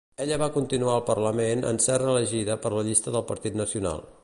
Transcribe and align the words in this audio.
Ella 0.23 0.37
va 0.43 0.53
continuar 0.53 0.95
al 0.99 1.03
Parlament 1.09 1.61
en 1.73 1.79
ser 1.85 1.99
reelegida 2.05 2.57
per 2.65 2.73
la 2.79 2.85
llista 2.91 3.17
del 3.17 3.27
Partit 3.33 3.61
Nacional. 3.63 4.07